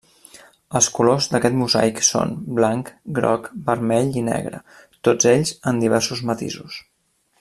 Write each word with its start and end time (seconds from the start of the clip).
Els 0.77 0.85
colors 0.99 1.27
d'aquest 1.33 1.57
mosaic 1.59 2.01
són: 2.07 2.33
blanc, 2.59 2.89
groc, 3.19 3.47
vermell 3.69 4.17
i 4.23 4.25
negre, 4.31 4.63
tots 5.09 5.29
ells 5.35 5.53
en 5.73 5.83
diversos 5.85 6.25
matisos. 6.31 6.81